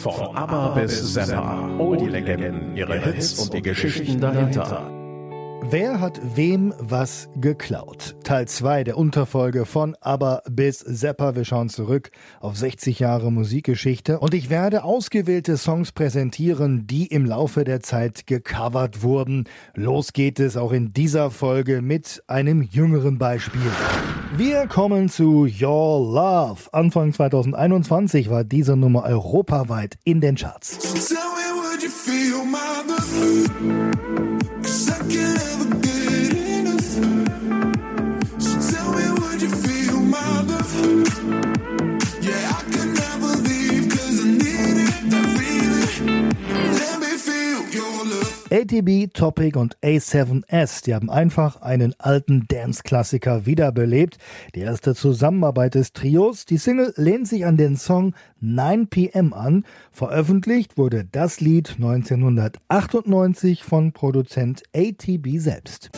Von 0.00 0.34
ABBA 0.34 0.68
bis 0.80 1.12
Zappa, 1.12 1.68
all 1.78 1.96
die 1.98 2.06
Legenden, 2.06 2.74
ihre 2.74 2.98
Hits 2.98 3.38
und 3.38 3.52
die 3.52 3.60
Geschichten 3.60 4.18
dahinter. 4.18 4.99
Wer 5.62 6.00
hat 6.00 6.20
wem 6.36 6.74
was 6.78 7.28
geklaut? 7.36 8.16
Teil 8.24 8.48
2 8.48 8.84
der 8.84 8.96
Unterfolge 8.96 9.66
von 9.66 9.96
Aber 10.00 10.42
bis 10.50 10.78
Zappa. 10.78 11.36
Wir 11.36 11.44
schauen 11.44 11.68
zurück 11.68 12.10
auf 12.40 12.56
60 12.56 12.98
Jahre 12.98 13.30
Musikgeschichte 13.30 14.18
und 14.18 14.34
ich 14.34 14.50
werde 14.50 14.84
ausgewählte 14.84 15.56
Songs 15.56 15.92
präsentieren, 15.92 16.86
die 16.86 17.06
im 17.06 17.24
Laufe 17.24 17.64
der 17.64 17.80
Zeit 17.80 18.26
gecovert 18.26 19.02
wurden. 19.02 19.44
Los 19.74 20.12
geht 20.12 20.40
es 20.40 20.56
auch 20.56 20.72
in 20.72 20.92
dieser 20.92 21.30
Folge 21.30 21.82
mit 21.82 22.22
einem 22.26 22.62
jüngeren 22.62 23.18
Beispiel. 23.18 23.60
Wir 24.36 24.66
kommen 24.66 25.08
zu 25.08 25.46
Your 25.46 26.00
Love. 26.14 26.72
Anfang 26.72 27.12
2021 27.12 28.30
war 28.30 28.44
diese 28.44 28.76
Nummer 28.76 29.04
europaweit 29.04 29.98
in 30.04 30.20
den 30.20 30.36
Charts. 30.36 31.08
So 31.08 31.16
ATB, 48.52 49.14
Topic 49.14 49.56
und 49.56 49.78
A7S, 49.78 50.82
die 50.84 50.92
haben 50.92 51.08
einfach 51.08 51.62
einen 51.62 51.94
alten 51.98 52.46
Dance-Klassiker 52.48 53.46
wiederbelebt. 53.46 54.18
Die 54.56 54.60
erste 54.60 54.96
Zusammenarbeit 54.96 55.76
des 55.76 55.92
Trios. 55.92 56.46
Die 56.46 56.56
Single 56.56 56.92
lehnt 56.96 57.28
sich 57.28 57.46
an 57.46 57.56
den 57.56 57.76
Song 57.76 58.12
9 58.40 58.88
PM 58.88 59.32
an. 59.32 59.64
Veröffentlicht 59.92 60.76
wurde 60.76 61.06
das 61.12 61.40
Lied 61.40 61.76
1998 61.76 63.62
von 63.62 63.92
Produzent 63.92 64.64
ATB 64.74 65.38
selbst. 65.38 65.90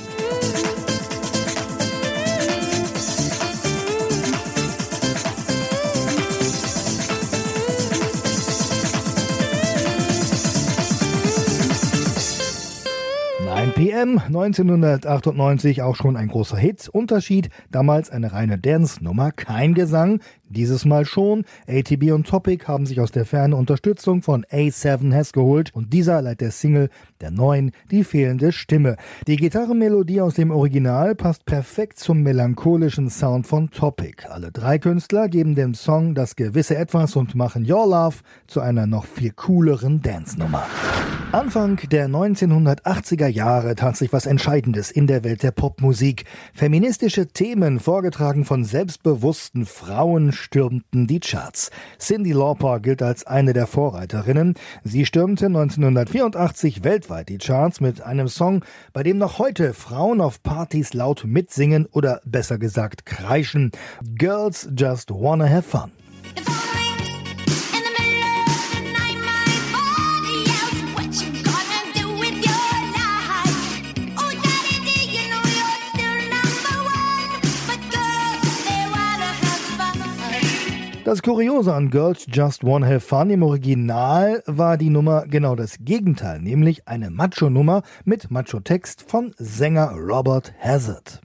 9 13.62 13.74
PM 13.74 14.18
1998 14.18 15.82
auch 15.82 15.94
schon 15.94 16.16
ein 16.16 16.27
großer 16.27 16.56
Hit. 16.56 16.88
Unterschied 16.88 17.48
damals 17.70 18.10
eine 18.10 18.32
reine 18.32 18.58
Dance-Nummer, 18.58 19.30
kein 19.30 19.74
Gesang, 19.74 20.18
dieses 20.48 20.84
Mal 20.84 21.05
schon. 21.05 21.44
ATB 21.68 22.10
und 22.10 22.27
Topic 22.27 22.66
haben 22.66 22.86
sich 22.86 22.98
aus 22.98 23.12
der 23.12 23.24
Ferne 23.24 23.55
Unterstützung 23.55 24.20
von 24.20 24.44
A7 24.46 25.14
Hess 25.14 25.33
geholt 25.33 25.72
und 25.74 25.92
dieser 25.92 26.20
leiht 26.22 26.40
der 26.40 26.50
Single 26.50 26.90
der 27.20 27.30
neuen 27.30 27.70
die 27.92 28.02
fehlende 28.02 28.50
Stimme. 28.50 28.96
Die 29.28 29.36
Gitarrenmelodie 29.36 30.20
aus 30.20 30.34
dem 30.34 30.50
Original 30.50 31.14
passt 31.14 31.44
perfekt 31.44 32.00
zum 32.00 32.20
melancholischen 32.24 33.10
Sound 33.10 33.46
von 33.46 33.70
Topic. 33.70 34.27
Alle 34.28 34.50
drei 34.50 34.80
Künstler 34.80 35.28
geben 35.28 35.55
dem 35.55 35.74
Song 35.74 36.16
das 36.16 36.34
gewisse 36.34 36.77
Etwas 36.77 37.14
und 37.14 37.36
machen 37.36 37.62
Your 37.70 37.86
Love 37.86 38.16
zu 38.48 38.60
einer 38.60 38.88
noch 38.88 39.05
viel 39.05 39.30
cooleren 39.30 40.00
Dance-Nummer. 40.00 40.66
Anfang 41.33 41.78
der 41.88 42.11
1980er 42.11 43.27
Jahre 43.27 43.75
tat 43.75 43.97
sich 43.97 44.12
was 44.12 44.27
Entscheidendes 44.27 44.91
in 44.91 45.06
der 45.06 45.25
Welt 45.25 45.42
der 45.42 45.50
Popmusik. 45.50 46.27
Feministische 46.52 47.27
Themen, 47.27 47.80
vorgetragen 47.80 48.44
von 48.44 48.66
selbstbewussten 48.66 49.64
Frauen, 49.64 50.33
stürmten 50.33 51.06
die 51.06 51.20
Charts. 51.20 51.70
Cindy 51.98 52.33
Lauper 52.33 52.80
gilt 52.80 53.00
als 53.00 53.27
eine 53.27 53.55
der 53.55 53.66
Vorreiterinnen. 53.66 54.56
Sie 54.84 55.06
stürmte 55.06 55.47
1984 55.47 56.84
weltweit 56.84 57.30
die 57.30 57.39
Charts 57.39 57.80
mit 57.80 58.02
einem 58.02 58.28
Song, 58.28 58.62
bei 58.92 59.02
dem 59.02 59.17
noch 59.17 59.39
heute 59.39 59.73
Frauen 59.73 60.20
auf 60.20 60.42
Partys 60.42 60.92
laut 60.92 61.24
mitsingen 61.24 61.86
oder 61.86 62.20
besser 62.27 62.58
gesagt 62.58 63.06
kreischen. 63.06 63.73
Girls 64.17 64.68
just 64.77 65.11
wanna 65.11 65.48
have 65.48 65.62
fun. 65.62 65.92
Das 81.12 81.20
Kuriose 81.20 81.74
an 81.74 81.90
Girls 81.90 82.24
Just 82.27 82.64
Wanna 82.64 82.86
Have 82.86 83.00
Fun 83.00 83.28
im 83.28 83.42
Original 83.42 84.42
war 84.46 84.78
die 84.78 84.89
Nummer 84.89 85.27
genau 85.27 85.55
das 85.55 85.77
Gegenteil, 85.78 86.40
nämlich 86.40 86.89
eine 86.89 87.11
Macho-Nummer 87.11 87.83
mit 88.06 88.30
Macho-Text 88.30 89.05
von 89.11 89.34
Sänger 89.36 89.90
Robert 89.90 90.55
Hazard. 90.58 91.20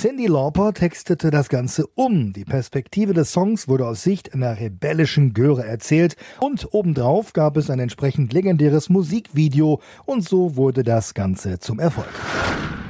Cindy 0.00 0.26
Lauper 0.28 0.72
textete 0.72 1.30
das 1.30 1.50
Ganze 1.50 1.86
um. 1.88 2.32
Die 2.32 2.46
Perspektive 2.46 3.12
des 3.12 3.32
Songs 3.32 3.68
wurde 3.68 3.86
aus 3.86 4.02
Sicht 4.02 4.32
einer 4.32 4.58
rebellischen 4.58 5.34
Göre 5.34 5.66
erzählt 5.66 6.16
und 6.40 6.72
obendrauf 6.72 7.34
gab 7.34 7.58
es 7.58 7.68
ein 7.68 7.80
entsprechend 7.80 8.32
legendäres 8.32 8.88
Musikvideo 8.88 9.82
und 10.06 10.26
so 10.26 10.56
wurde 10.56 10.84
das 10.84 11.12
Ganze 11.12 11.58
zum 11.58 11.80
Erfolg. 11.80 12.08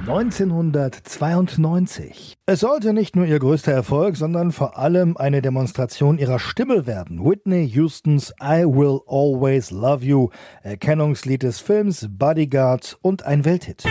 1992. 0.06 2.36
Es 2.46 2.60
sollte 2.60 2.92
nicht 2.92 3.16
nur 3.16 3.26
ihr 3.26 3.40
größter 3.40 3.72
Erfolg, 3.72 4.16
sondern 4.16 4.52
vor 4.52 4.78
allem 4.78 5.16
eine 5.16 5.42
Demonstration 5.42 6.16
ihrer 6.16 6.38
Stimme 6.38 6.86
werden. 6.86 7.24
Whitney 7.24 7.68
Houstons 7.74 8.32
I 8.40 8.62
Will 8.64 9.00
Always 9.08 9.72
Love 9.72 10.04
You, 10.04 10.28
Erkennungslied 10.62 11.42
des 11.42 11.58
Films 11.58 12.06
Bodyguard 12.08 12.96
und 13.02 13.24
ein 13.24 13.44
Welthit. 13.44 13.82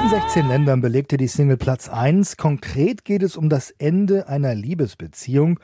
In 0.00 0.08
16 0.08 0.46
Ländern 0.46 0.80
belegte 0.80 1.16
die 1.16 1.26
Single 1.26 1.56
Platz 1.56 1.88
1. 1.88 2.36
Konkret 2.36 3.04
geht 3.04 3.24
es 3.24 3.36
um 3.36 3.48
das 3.48 3.72
Ende 3.72 4.28
einer 4.28 4.54
Liebesbeziehung 4.54 5.58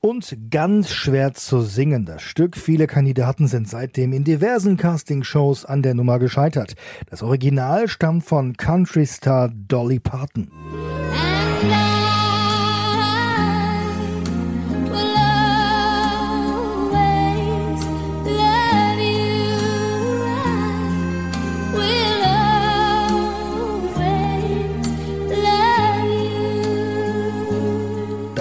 und 0.00 0.36
ganz 0.50 0.90
schwer 0.90 1.32
zu 1.32 1.62
singen 1.62 2.04
das 2.04 2.20
Stück. 2.20 2.58
Viele 2.58 2.86
Kandidaten 2.86 3.48
sind 3.48 3.66
seitdem 3.66 4.12
in 4.12 4.24
diversen 4.24 4.76
Castingshows 4.76 5.64
an 5.64 5.80
der 5.80 5.94
Nummer 5.94 6.18
gescheitert. 6.18 6.74
Das 7.08 7.22
Original 7.22 7.88
stammt 7.88 8.24
von 8.24 8.58
Country-Star 8.58 9.50
Dolly 9.54 10.00
Parton. 10.00 10.50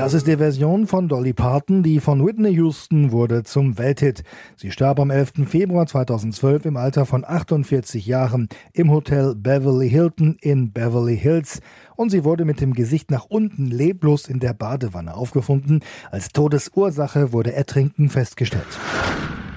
Das 0.07 0.13
ist 0.13 0.25
die 0.25 0.38
Version 0.38 0.88
von 0.88 1.09
Dolly 1.09 1.34
Parton, 1.34 1.84
die 1.84 2.00
von 2.00 2.25
Whitney 2.25 2.51
Houston 2.51 3.12
wurde 3.12 3.44
zum 3.44 3.78
Welthit. 3.78 4.23
Sie 4.56 4.72
starb 4.72 5.01
am 5.01 5.12
11. 5.12 5.50
Februar 5.50 5.85
2012 5.85 6.63
im 6.63 6.78
Alter 6.78 7.06
von 7.06 7.25
48 7.25 8.06
Jahren 8.06 8.47
im 8.72 8.90
Hotel 8.90 9.35
Beverly 9.35 9.90
Hilton 9.90 10.37
in 10.40 10.72
Beverly 10.72 11.17
Hills 11.17 11.59
und 11.97 12.09
sie 12.09 12.23
wurde 12.23 12.46
mit 12.46 12.61
dem 12.61 12.72
Gesicht 12.72 13.11
nach 13.11 13.26
unten 13.26 13.66
leblos 13.66 14.29
in 14.29 14.40
der 14.40 14.53
Badewanne 14.53 15.14
aufgefunden. 15.14 15.82
Als 16.09 16.29
Todesursache 16.29 17.34
wurde 17.34 17.52
Ertrinken 17.52 18.08
festgestellt. 18.08 18.79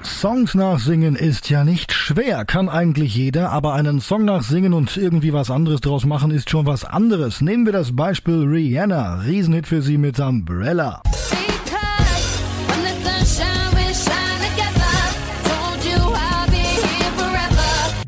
Songs 0.03 0.55
nachsingen 0.55 1.15
ist 1.15 1.51
ja 1.51 1.65
nicht 1.65 1.93
schwer, 1.93 2.45
kann 2.45 2.69
eigentlich 2.69 3.15
jeder, 3.15 3.51
aber 3.51 3.75
einen 3.75 4.01
Song 4.01 4.25
nachsingen 4.25 4.73
und 4.73 4.97
irgendwie 4.97 5.33
was 5.33 5.51
anderes 5.51 5.81
draus 5.81 6.07
machen 6.07 6.31
ist 6.31 6.51
schon 6.51 6.67
was 6.67 6.85
anderes. 6.85 7.41
Nehmen 7.41 7.67
wir 7.67 7.73
das 7.73 7.95
Beispiel 7.95 8.45
Rihanna, 8.45 9.21
Riesenhit 9.21 9.67
für 9.67 9.83
sie 9.83 9.99
mit 9.99 10.19
Umbrella. 10.19 11.03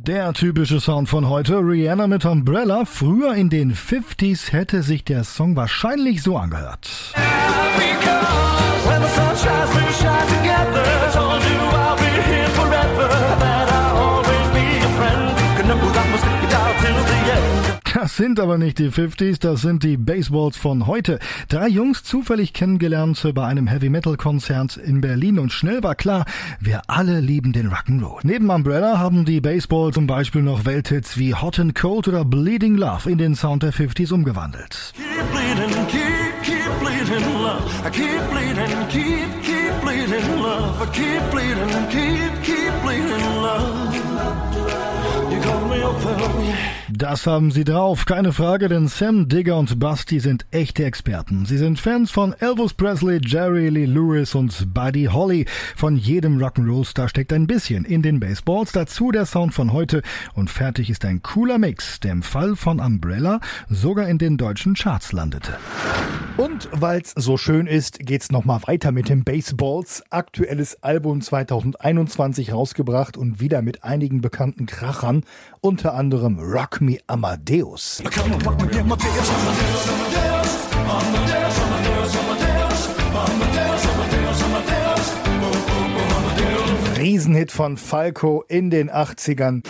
Der 0.07 0.33
typische 0.33 0.81
Sound 0.81 1.09
von 1.09 1.29
heute, 1.29 1.59
Rihanna 1.59 2.09
mit 2.09 2.25
Umbrella. 2.25 2.85
Früher 2.87 3.35
in 3.35 3.51
den 3.51 3.75
50s 3.75 4.51
hätte 4.51 4.83
sich 4.83 5.05
der 5.05 5.23
Song 5.23 5.55
wahrscheinlich 5.55 6.23
so 6.23 6.37
angehört. 6.37 7.15
Das 18.13 18.19
sind 18.19 18.41
aber 18.41 18.59
nicht 18.59 18.79
die 18.79 18.91
50s, 18.91 19.41
das 19.41 19.63
sind 19.63 19.85
die 19.85 19.97
Baseballs 19.97 20.59
von 20.59 20.87
heute. 20.87 21.19
Drei 21.49 21.67
Jungs 21.67 22.05
zufällig 22.05 22.53
kennengelernt 22.53 23.27
bei 23.35 23.47
einem 23.47 23.67
Heavy 23.67 23.89
Metal 23.89 24.19
Konzert 24.19 24.77
in 24.77 25.01
Berlin 25.01 25.39
und 25.39 25.51
schnell 25.51 25.83
war 25.83 25.95
klar, 25.95 26.27
wir 26.61 26.83
alle 26.89 27.21
lieben 27.21 27.55
den 27.55 27.71
Rock'n'Roll. 27.71 28.21
Neben 28.25 28.51
Umbrella 28.51 28.99
haben 28.99 29.25
die 29.25 29.41
Baseballs 29.41 29.95
zum 29.95 30.07
Beispiel 30.07 30.43
noch 30.43 30.67
Welthits 30.67 31.17
wie 31.17 31.35
Hot 31.35 31.59
and 31.59 31.75
Cold 31.75 32.07
oder 32.07 32.27
Bleeding 32.27 32.77
Love 32.77 33.11
in 33.11 33.17
den 33.17 33.35
Sound 33.35 33.63
der 33.63 33.73
50s 33.73 34.13
umgewandelt. 34.13 34.93
Keep 34.93 36.43
keep, 36.43 36.81
bleeding 36.81 37.43
love. 37.43 37.65
I 37.83 37.89
keep 37.89 38.21
bleeding, 38.29 38.89
keep, 38.91 39.43
keep 39.43 39.81
bleeding 39.81 40.43
love. 40.43 40.83
I 40.83 40.87
keep 40.93 41.31
bleeding, 41.31 41.89
keep, 41.89 42.43
keep 42.45 42.83
bleeding 42.83 43.37
love. 43.41 43.95
You 45.33 45.41
got 45.41 45.71
me 45.71 45.83
open. 45.83 46.82
Das 46.95 47.27
haben 47.27 47.51
sie 47.51 47.65
drauf, 47.65 48.05
keine 48.05 48.35
Frage, 48.35 48.69
denn 48.69 48.87
Sam 48.87 49.27
Digger 49.27 49.57
und 49.57 49.79
Basti 49.79 50.21
sind 50.21 50.45
echte 50.51 50.85
Experten. 50.85 51.47
Sie 51.47 51.57
sind 51.57 51.81
Fans 51.81 52.11
von 52.11 52.35
Elvis 52.35 52.75
Presley, 52.75 53.19
Jerry 53.25 53.71
Lee 53.71 53.87
Lewis 53.87 54.35
und 54.35 54.75
Buddy 54.75 55.05
Holly. 55.05 55.47
Von 55.75 55.97
jedem 55.97 56.37
Rock'n'Roll-Star 56.37 57.09
steckt 57.09 57.33
ein 57.33 57.47
bisschen 57.47 57.87
in 57.87 58.03
den 58.03 58.21
Baseballs, 58.21 58.73
dazu 58.73 59.11
der 59.11 59.25
Sound 59.25 59.55
von 59.55 59.73
heute 59.73 60.03
und 60.35 60.51
fertig 60.51 60.91
ist 60.91 61.07
ein 61.07 61.23
cooler 61.23 61.57
Mix, 61.57 61.99
der 61.99 62.13
im 62.13 62.23
Fall 62.23 62.57
von 62.57 62.79
Umbrella 62.79 63.41
sogar 63.71 64.07
in 64.09 64.19
den 64.19 64.37
deutschen 64.37 64.75
Charts 64.75 65.13
landete. 65.13 65.57
Und 66.37 66.69
weil's 66.73 67.13
so 67.15 67.37
schön 67.37 67.67
ist, 67.67 68.01
geht's 68.01 68.33
nochmal 68.33 68.61
weiter 68.65 68.91
mit 68.91 69.09
den 69.09 69.23
Baseballs. 69.23 70.03
Aktuelles 70.11 70.83
Album 70.83 71.21
2021 71.21 72.53
rausgebracht 72.53 73.17
und 73.17 73.39
wieder 73.39 73.63
mit 73.63 73.85
einigen 73.85 74.21
bekannten 74.21 74.67
Krachern, 74.67 75.25
unter 75.61 75.95
anderem 75.95 76.39
Rock 76.39 76.82
Me 76.83 76.99
Amadeus. 77.07 78.03
Riesenhit 86.99 87.53
von 87.53 87.77
Falco 87.77 88.43
in 88.49 88.71
den 88.71 88.91
80ern. 88.91 89.63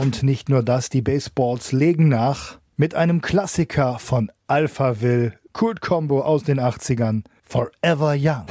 Und 0.00 0.22
nicht 0.22 0.48
nur 0.48 0.62
das, 0.62 0.88
die 0.88 1.02
Baseballs 1.02 1.72
legen 1.72 2.08
nach 2.08 2.58
mit 2.78 2.94
einem 2.94 3.20
Klassiker 3.20 3.98
von 3.98 4.30
Alpha 4.46 5.02
Will, 5.02 5.38
Kult 5.56 5.80
Combo 5.80 6.20
aus 6.20 6.42
den 6.42 6.60
80ern, 6.60 7.22
Forever 7.42 8.14
Young. 8.14 8.44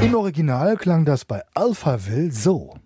Im 0.00 0.14
Original 0.14 0.76
klang 0.76 1.04
das 1.04 1.24
bei 1.24 1.42
Alphaville 1.54 2.30
so. 2.30 2.76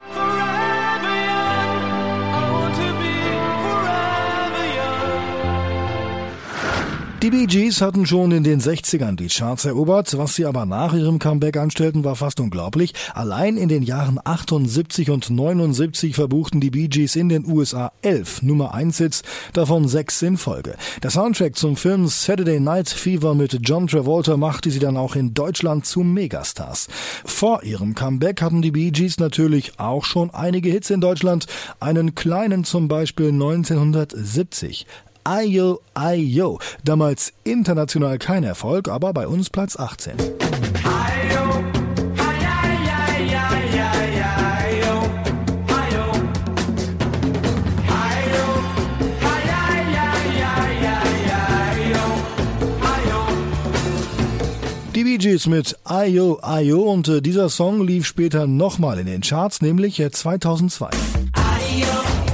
Die 7.23 7.31
Bee 7.31 7.47
Gees 7.47 7.81
hatten 7.81 8.05
schon 8.05 8.33
in 8.33 8.43
den 8.43 8.61
60ern 8.61 9.15
die 9.15 9.29
Charts 9.29 9.65
erobert, 9.65 10.19
was 10.19 10.35
sie 10.35 10.45
aber 10.45 10.67
nach 10.67 10.93
ihrem 10.93 11.21
Comeback 11.21 11.57
anstellten, 11.57 12.03
war 12.03 12.17
fast 12.17 12.41
unglaublich. 12.41 12.95
Allein 13.15 13.57
in 13.57 13.69
den 13.69 13.85
Jahren 13.85 14.19
78 14.25 15.09
und 15.09 15.31
79 15.31 16.17
verbuchten 16.17 16.61
die 16.61 16.71
Bee 16.71 16.89
Gees 16.89 17.15
in 17.15 17.29
den 17.29 17.47
USA 17.47 17.93
elf 18.03 18.43
Nummer 18.43 18.75
1 18.75 18.99
Hits, 18.99 19.23
davon 19.53 19.87
sechs 19.87 20.21
in 20.21 20.37
Folge. 20.37 20.75
Der 21.05 21.11
Soundtrack 21.11 21.55
zum 21.55 21.77
Film 21.77 22.09
Saturday 22.09 22.59
Night 22.59 22.89
Fever 22.89 23.37
mit 23.37 23.57
John 23.63 23.87
Travolta 23.87 24.37
machte 24.37 24.73
sie 24.73 24.81
dann 24.81 24.97
auch 24.97 25.15
in 25.15 25.33
Deutschland 25.33 25.87
zu 25.87 26.01
Megastars. 26.01 26.89
Vor 27.25 27.63
ihrem 27.63 27.95
Comeback 27.95 28.43
hatten 28.43 28.63
die 28.63 28.73
Bee 28.73 28.91
Gees 28.91 29.21
natürlich 29.21 29.79
auch 29.79 30.05
schon 30.05 30.31
einige 30.31 30.71
Hits 30.71 30.91
in 30.91 31.01
Deutschland, 31.01 31.47
einen 31.79 32.17
kleinen 32.17 32.65
zum 32.65 32.89
Beispiel 32.89 33.29
1970. 33.29 34.87
Ayo 35.25 35.81
Ayo. 35.95 36.59
Damals 36.85 37.33
international 37.45 38.19
kein 38.19 38.45
Erfolg, 38.45 38.89
aber 38.89 39.13
bei 39.13 39.27
uns 39.27 39.51
Platz 39.51 39.79
18. 39.79 40.17
Ayo. 40.19 41.63
Die 54.95 55.05
Bee 55.05 55.17
Gees 55.17 55.47
mit 55.47 55.79
Ayo 55.85 56.39
Ayo 56.43 56.83
und 56.83 57.09
äh, 57.09 57.23
dieser 57.23 57.49
Song 57.49 57.87
lief 57.87 58.07
später 58.07 58.47
nochmal 58.47 58.99
in 58.99 59.07
den 59.07 59.23
Charts, 59.23 59.63
nämlich 59.63 59.97
2002. 59.97 60.91
Ayo. 61.33 62.32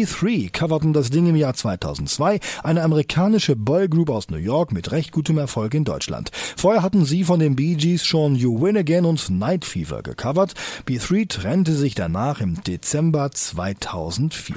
B3 0.00 0.50
coverten 0.50 0.94
das 0.94 1.10
Ding 1.10 1.26
im 1.26 1.36
Jahr 1.36 1.52
2002, 1.52 2.40
eine 2.62 2.82
amerikanische 2.82 3.54
Boygroup 3.54 4.08
aus 4.08 4.30
New 4.30 4.38
York 4.38 4.72
mit 4.72 4.92
recht 4.92 5.12
gutem 5.12 5.36
Erfolg 5.36 5.74
in 5.74 5.84
Deutschland. 5.84 6.30
Vorher 6.56 6.82
hatten 6.82 7.04
sie 7.04 7.22
von 7.22 7.38
den 7.38 7.54
Bee 7.54 7.74
Gees 7.74 8.06
schon 8.06 8.34
You 8.34 8.62
Win 8.62 8.78
Again 8.78 9.04
und 9.04 9.28
Night 9.28 9.66
Fever 9.66 10.02
gecovert. 10.02 10.54
B3 10.88 11.28
trennte 11.28 11.74
sich 11.74 11.94
danach 11.94 12.40
im 12.40 12.62
Dezember 12.62 13.30
2004. 13.30 14.56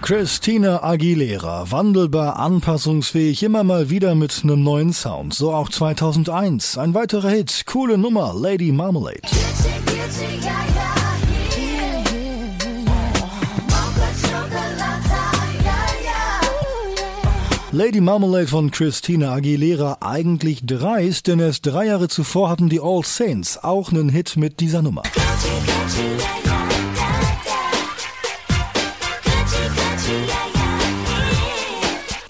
Christina 0.00 0.82
Aguilera, 0.82 1.70
wandelbar, 1.70 2.38
anpassungsfähig, 2.38 3.42
immer 3.42 3.64
mal 3.64 3.90
wieder 3.90 4.14
mit 4.14 4.40
einem 4.44 4.62
neuen 4.62 4.94
Sound. 4.94 5.34
So 5.34 5.52
auch 5.52 5.68
2001. 5.68 6.78
Ein 6.78 6.94
weiterer 6.94 7.28
Hit, 7.28 7.64
coole 7.66 7.98
Nummer, 7.98 8.32
Lady 8.34 8.72
Marmalade. 8.72 9.20
Lady 17.70 18.00
Marmalade 18.00 18.46
von 18.46 18.70
Christina 18.70 19.34
Aguilera 19.34 19.98
eigentlich 20.00 20.64
dreist, 20.64 21.26
denn 21.26 21.38
erst 21.38 21.66
drei 21.66 21.84
Jahre 21.86 22.08
zuvor 22.08 22.48
hatten 22.48 22.70
die 22.70 22.80
All 22.80 23.04
Saints 23.04 23.62
auch 23.62 23.92
einen 23.92 24.08
Hit 24.08 24.38
mit 24.38 24.60
dieser 24.60 24.80
Nummer. 24.80 25.02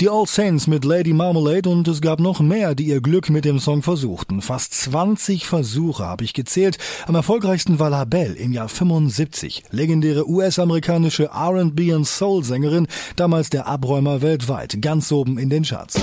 Die 0.00 0.08
All 0.08 0.26
Saints 0.26 0.68
mit 0.68 0.84
Lady 0.84 1.12
Marmalade 1.12 1.68
und 1.68 1.88
es 1.88 2.00
gab 2.00 2.20
noch 2.20 2.38
mehr, 2.38 2.76
die 2.76 2.84
ihr 2.84 3.00
Glück 3.00 3.30
mit 3.30 3.44
dem 3.44 3.58
Song 3.58 3.82
versuchten. 3.82 4.42
Fast 4.42 4.72
20 4.74 5.44
Versuche 5.44 6.04
habe 6.04 6.22
ich 6.22 6.34
gezählt. 6.34 6.78
Am 7.08 7.16
erfolgreichsten 7.16 7.80
war 7.80 7.90
La 7.90 8.04
Belle 8.04 8.34
im 8.34 8.52
Jahr 8.52 8.68
75. 8.68 9.64
Legendäre 9.72 10.28
US-amerikanische 10.28 11.30
R&B 11.34 11.94
und 11.94 12.06
Soul-Sängerin, 12.06 12.86
damals 13.16 13.50
der 13.50 13.66
Abräumer 13.66 14.22
weltweit, 14.22 14.80
ganz 14.80 15.10
oben 15.10 15.36
in 15.36 15.50
den 15.50 15.64
Charts. 15.64 15.96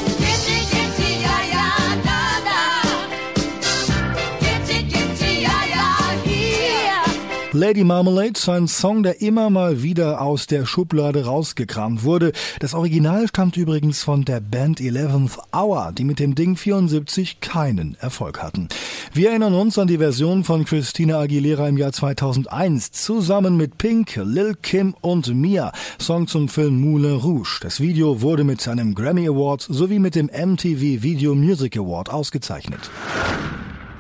Lady 7.56 7.86
Marmalade, 7.86 8.38
ein 8.52 8.68
Song, 8.68 9.02
der 9.02 9.22
immer 9.22 9.50
mal 9.50 9.82
wieder 9.82 10.20
aus 10.20 10.46
der 10.46 10.66
Schublade 10.66 11.24
rausgekramt 11.24 12.04
wurde. 12.04 12.34
Das 12.60 12.74
Original 12.74 13.30
stammt 13.30 13.56
übrigens 13.56 14.04
von 14.04 14.26
der 14.26 14.42
Band 14.42 14.82
11th 14.82 15.38
Hour, 15.54 15.94
die 15.98 16.04
mit 16.04 16.20
dem 16.20 16.36
Ding 16.36 16.58
74 16.58 17.40
keinen 17.40 17.96
Erfolg 18.02 18.44
hatten. 18.44 18.68
Wir 19.14 19.30
erinnern 19.30 19.54
uns 19.54 19.80
an 19.80 19.88
die 19.88 20.00
Version 20.00 20.44
von 20.44 20.66
Christina 20.66 21.20
Aguilera 21.20 21.70
im 21.70 21.78
Jahr 21.78 21.94
2001 21.94 22.92
zusammen 22.92 23.56
mit 23.56 23.78
Pink, 23.78 24.20
Lil 24.22 24.56
Kim 24.62 24.94
und 25.00 25.34
Mia, 25.34 25.72
Song 25.98 26.28
zum 26.28 26.50
Film 26.50 26.82
Moulin 26.82 27.16
Rouge. 27.16 27.60
Das 27.62 27.80
Video 27.80 28.22
wurde 28.22 28.44
mit 28.44 28.68
einem 28.68 28.94
Grammy 28.94 29.30
Award 29.30 29.62
sowie 29.62 30.00
mit 30.00 30.16
dem 30.16 30.26
MTV 30.26 31.04
Video 31.04 31.34
Music 31.34 31.78
Award 31.78 32.10
ausgezeichnet. 32.10 32.92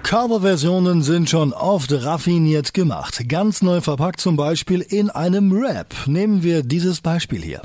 Coverversionen 0.05 1.01
sind 1.01 1.31
schon 1.31 1.51
oft 1.51 1.91
raffiniert 1.91 2.75
gemacht, 2.75 3.27
ganz 3.27 3.63
neu 3.63 3.81
verpackt 3.81 4.21
zum 4.21 4.35
Beispiel 4.35 4.81
in 4.81 5.09
einem 5.09 5.51
Rap. 5.51 5.95
Nehmen 6.05 6.43
wir 6.43 6.62
dieses 6.62 7.01
Beispiel 7.01 7.41
hier. 7.41 7.59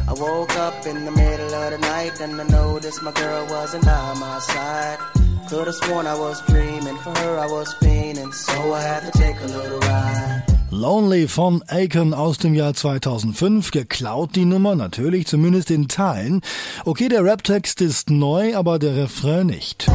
Lonely 10.70 11.28
von 11.28 11.62
Aiken 11.66 12.14
aus 12.14 12.38
dem 12.38 12.54
Jahr 12.54 12.72
2005, 12.72 13.70
geklaut 13.70 14.34
die 14.34 14.46
Nummer, 14.46 14.74
natürlich, 14.74 15.26
zumindest 15.26 15.70
in 15.70 15.88
Teilen. 15.88 16.40
Okay, 16.86 17.10
der 17.10 17.22
Raptext 17.22 17.82
ist 17.82 18.08
neu, 18.08 18.56
aber 18.56 18.78
der 18.78 18.96
Refrain 18.96 19.48
nicht. 19.48 19.90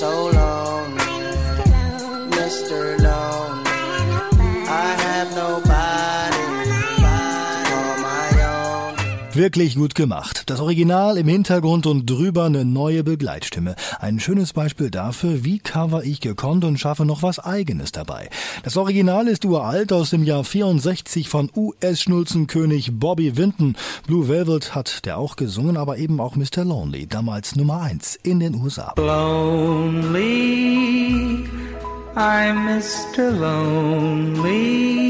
So 0.00 0.21
Wirklich 9.42 9.74
gut 9.74 9.96
gemacht. 9.96 10.44
Das 10.46 10.60
Original 10.60 11.18
im 11.18 11.26
Hintergrund 11.26 11.86
und 11.86 12.08
drüber 12.08 12.44
eine 12.44 12.64
neue 12.64 13.02
Begleitstimme. 13.02 13.74
Ein 13.98 14.20
schönes 14.20 14.52
Beispiel 14.52 14.88
dafür, 14.88 15.42
wie 15.42 15.58
cover 15.58 16.04
ich 16.04 16.20
gekonnt 16.20 16.62
und 16.64 16.78
schaffe 16.78 17.04
noch 17.04 17.24
was 17.24 17.40
eigenes 17.40 17.90
dabei. 17.90 18.30
Das 18.62 18.76
Original 18.76 19.26
ist 19.26 19.44
uralt 19.44 19.92
aus 19.92 20.10
dem 20.10 20.22
Jahr 20.22 20.44
64 20.44 21.28
von 21.28 21.50
US-Schnulzenkönig 21.56 23.00
Bobby 23.00 23.36
Vinton. 23.36 23.74
Blue 24.06 24.28
Velvet 24.28 24.76
hat 24.76 25.04
der 25.06 25.18
auch 25.18 25.34
gesungen, 25.34 25.76
aber 25.76 25.98
eben 25.98 26.20
auch 26.20 26.36
Mr. 26.36 26.64
Lonely, 26.64 27.08
damals 27.08 27.56
Nummer 27.56 27.80
1 27.82 28.20
in 28.22 28.38
den 28.38 28.54
USA. 28.54 28.94
Lonely, 28.96 30.28
I'm 32.14 32.78
Mr. 32.78 33.32
Lonely. 33.32 35.02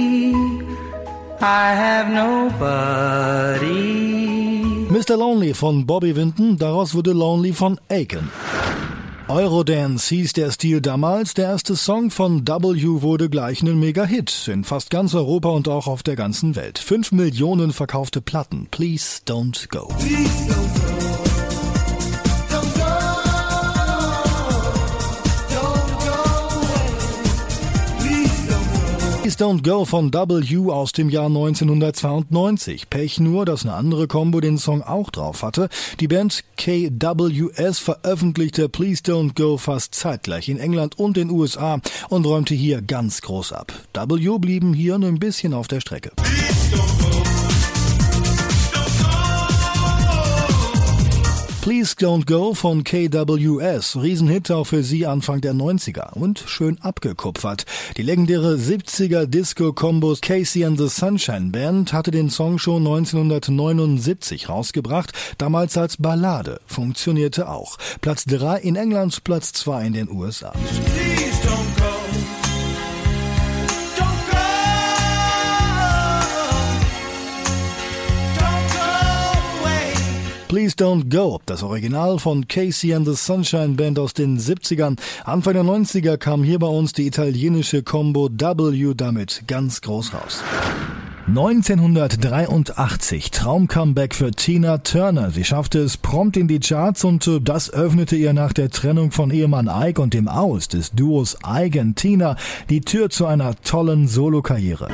I 1.44 1.74
have 1.74 2.08
nobody. 2.08 3.62
Mr. 4.88 5.16
Lonely 5.16 5.54
von 5.54 5.84
Bobby 5.86 6.14
Vinton, 6.14 6.56
daraus 6.56 6.94
wurde 6.94 7.12
Lonely 7.12 7.52
von 7.52 7.80
Aiken. 7.88 8.30
Eurodance 9.26 10.14
hieß 10.14 10.34
der 10.34 10.52
Stil 10.52 10.80
damals, 10.80 11.34
der 11.34 11.46
erste 11.46 11.74
Song 11.74 12.10
von 12.10 12.46
W 12.46 13.02
wurde 13.02 13.28
gleich 13.28 13.60
ein 13.62 13.80
Mega-Hit 13.80 14.46
in 14.52 14.62
fast 14.62 14.90
ganz 14.90 15.16
Europa 15.16 15.48
und 15.48 15.66
auch 15.66 15.88
auf 15.88 16.04
der 16.04 16.14
ganzen 16.14 16.54
Welt. 16.54 16.78
Fünf 16.78 17.10
Millionen 17.10 17.72
verkaufte 17.72 18.20
Platten. 18.20 18.68
Please 18.70 19.20
don't 19.26 19.68
go. 19.68 19.88
Please 19.98 20.48
don't 20.48 21.24
go. 21.24 21.31
Please 29.22 29.38
Don't 29.38 29.62
Go 29.62 29.84
von 29.84 30.12
W 30.12 30.72
aus 30.72 30.90
dem 30.90 31.08
Jahr 31.08 31.26
1992. 31.26 32.90
Pech 32.90 33.20
nur, 33.20 33.46
dass 33.46 33.62
eine 33.62 33.74
andere 33.74 34.08
Combo 34.08 34.40
den 34.40 34.58
Song 34.58 34.82
auch 34.82 35.10
drauf 35.10 35.44
hatte. 35.44 35.68
Die 36.00 36.08
Band 36.08 36.42
KWS 36.56 37.78
veröffentlichte 37.78 38.68
Please 38.68 39.00
Don't 39.00 39.36
Go 39.36 39.58
fast 39.58 39.94
zeitgleich 39.94 40.48
in 40.48 40.58
England 40.58 40.98
und 40.98 41.16
den 41.16 41.30
USA 41.30 41.80
und 42.08 42.26
räumte 42.26 42.54
hier 42.54 42.82
ganz 42.82 43.20
groß 43.20 43.52
ab. 43.52 43.72
W 43.94 44.38
blieben 44.38 44.74
hier 44.74 44.96
ein 44.96 45.20
bisschen 45.20 45.54
auf 45.54 45.68
der 45.68 45.78
Strecke. 45.78 46.10
Please 46.16 46.76
Don't 46.76 47.24
Go 47.24 47.31
von 52.54 52.82
KWS, 52.82 53.96
Riesenhit 53.96 54.50
auch 54.50 54.64
für 54.64 54.82
sie 54.82 55.06
Anfang 55.06 55.40
der 55.40 55.54
90er 55.54 56.12
und 56.14 56.42
schön 56.44 56.80
abgekupfert. 56.80 57.66
Die 57.96 58.02
legendäre 58.02 58.56
70er 58.56 59.26
Disco-Kombos 59.26 60.20
Casey 60.20 60.64
and 60.64 60.76
the 60.76 60.88
Sunshine 60.88 61.50
Band 61.50 61.92
hatte 61.92 62.10
den 62.10 62.30
Song 62.30 62.58
schon 62.58 62.84
1979 62.84 64.48
rausgebracht, 64.48 65.12
damals 65.38 65.76
als 65.76 65.98
Ballade, 65.98 66.60
funktionierte 66.66 67.48
auch. 67.48 67.78
Platz 68.00 68.24
3 68.24 68.58
in 68.58 68.74
England, 68.74 69.22
Platz 69.22 69.52
2 69.52 69.86
in 69.86 69.92
den 69.92 70.10
USA. 70.10 70.50
Please 70.50 71.38
don't 71.46 71.78
go. 71.78 71.91
Please 80.52 80.76
Don't 80.76 81.08
Go, 81.08 81.40
das 81.46 81.62
Original 81.62 82.18
von 82.18 82.46
Casey 82.46 82.92
and 82.92 83.06
the 83.06 83.14
Sunshine 83.14 83.74
Band 83.74 83.98
aus 83.98 84.12
den 84.12 84.38
70ern. 84.38 84.98
Anfang 85.24 85.54
der 85.54 85.62
90er 85.62 86.18
kam 86.18 86.44
hier 86.44 86.58
bei 86.58 86.66
uns 86.66 86.92
die 86.92 87.06
italienische 87.06 87.82
Combo 87.82 88.28
W 88.30 88.92
damit 88.94 89.44
ganz 89.46 89.80
groß 89.80 90.12
raus. 90.12 90.44
1983 91.26 93.30
Traumcomeback 93.30 94.14
für 94.14 94.32
Tina 94.32 94.76
Turner. 94.76 95.30
Sie 95.30 95.44
schaffte 95.44 95.78
es 95.78 95.96
prompt 95.96 96.36
in 96.36 96.48
die 96.48 96.60
Charts 96.60 97.02
und 97.04 97.26
äh, 97.26 97.40
das 97.40 97.72
öffnete 97.72 98.16
ihr 98.16 98.34
nach 98.34 98.52
der 98.52 98.68
Trennung 98.68 99.10
von 99.10 99.30
Ehemann 99.30 99.70
Ike 99.72 100.02
und 100.02 100.12
dem 100.12 100.28
Aus 100.28 100.68
des 100.68 100.90
Duos 100.90 101.38
Ike 101.48 101.80
und 101.80 101.96
Tina 101.96 102.36
die 102.68 102.82
Tür 102.82 103.08
zu 103.08 103.24
einer 103.24 103.54
tollen 103.62 104.06
Solokarriere. 104.06 104.88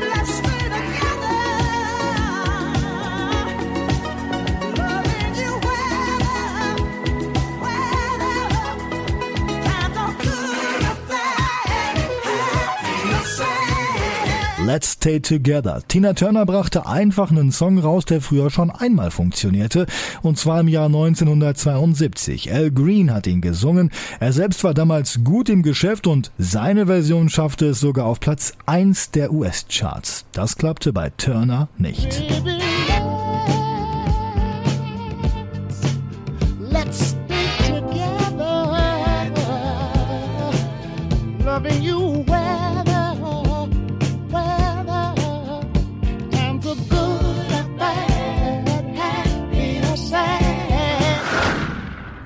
Let's 14.69 14.93
Stay 14.93 15.19
Together. 15.19 15.81
Tina 15.89 16.13
Turner 16.13 16.45
brachte 16.45 16.87
einfach 16.87 17.31
einen 17.31 17.53
Song 17.53 17.79
raus, 17.79 18.05
der 18.05 18.21
früher 18.21 18.51
schon 18.51 18.71
einmal 18.71 19.11
funktionierte, 19.11 19.87
und 20.21 20.37
zwar 20.37 20.61
im 20.61 20.69
Jahr 20.69 20.85
1972. 20.85 22.53
Al 22.53 22.71
Green 22.71 23.11
hat 23.15 23.27
ihn 23.27 23.41
gesungen. 23.41 23.91
Er 24.21 24.35
selbst 24.35 24.63
war 24.65 24.75
damals 24.75 25.25
gut 25.25 25.49
im 25.49 25.63
Geschäft 25.63 26.07
und 26.07 26.33
seine 26.37 26.85
Version 26.85 27.31
schaffte 27.31 27.69
es 27.69 27.81
sogar 27.81 28.05
auf 28.05 28.21
Platz 28.21 28.53
1 28.67 29.13
der 29.13 29.33
US-Charts. 29.33 30.27
Das 30.33 30.59
klappte 30.59 30.93
bei 30.93 31.09
Turner 31.17 31.69
nicht. 31.79 32.23
Let's 32.29 32.58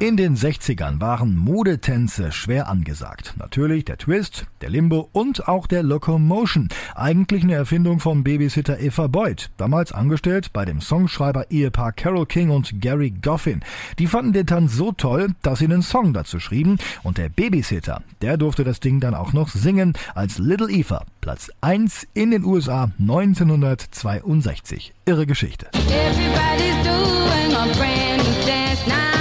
In 0.02 0.16
den 0.16 0.36
60ern 0.36 1.00
waren 1.00 1.36
Modetänze 1.36 2.32
schwer 2.32 2.68
angesagt. 2.68 3.34
Natürlich 3.38 3.84
der 3.84 3.98
Twist, 3.98 4.46
der 4.60 4.68
Limbo 4.68 5.08
und 5.12 5.46
auch 5.46 5.68
der 5.68 5.84
Locomotion. 5.84 6.70
Eigentlich 6.96 7.44
eine 7.44 7.54
Erfindung 7.54 8.00
von 8.00 8.24
Babysitter 8.24 8.80
Eva 8.80 9.06
Boyd, 9.06 9.50
damals 9.58 9.92
angestellt 9.92 10.52
bei 10.52 10.64
dem 10.64 10.80
Songschreiber 10.80 11.52
Ehepaar 11.52 11.92
Carol 11.92 12.26
King 12.26 12.50
und 12.50 12.80
Gary 12.80 13.10
Goffin. 13.10 13.60
Die 14.00 14.08
fanden 14.08 14.32
den 14.32 14.48
Tanz 14.48 14.74
so 14.74 14.90
toll, 14.90 15.36
dass 15.42 15.60
sie 15.60 15.66
einen 15.66 15.82
Song 15.82 16.12
dazu 16.12 16.40
schrieben 16.40 16.78
und 17.04 17.16
der 17.16 17.28
Babysitter, 17.28 18.02
der 18.22 18.36
durfte 18.38 18.64
das 18.64 18.80
Ding 18.80 18.98
dann 18.98 19.14
auch 19.14 19.32
noch 19.32 19.50
singen 19.50 19.92
als 20.16 20.38
Little 20.38 20.68
Eva. 20.68 21.04
Platz 21.20 21.48
1 21.60 22.08
in 22.12 22.32
den 22.32 22.44
USA 22.44 22.90
1962. 22.98 24.94
Irre 25.04 25.26
Geschichte. 25.26 25.68
Everybody's 25.74 26.82
doing 26.82 27.54
a 27.54 27.66
brand 27.76 28.18
new 28.18 28.44
dance 28.44 28.84
now. 28.88 29.11